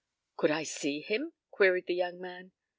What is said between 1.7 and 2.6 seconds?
the young man.